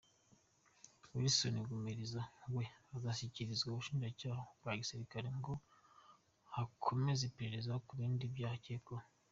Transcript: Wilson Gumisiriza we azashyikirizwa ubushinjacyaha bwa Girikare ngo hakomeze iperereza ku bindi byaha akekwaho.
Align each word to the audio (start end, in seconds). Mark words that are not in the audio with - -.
Wilson 1.15 1.55
Gumisiriza 1.67 2.21
we 2.55 2.65
azashyikirizwa 2.95 3.67
ubushinjacyaha 3.71 4.41
bwa 4.57 4.71
Girikare 4.81 5.29
ngo 5.39 5.53
hakomeze 6.55 7.21
iperereza 7.25 7.73
ku 7.85 7.91
bindi 7.99 8.25
byaha 8.35 8.57
akekwaho. 8.61 9.07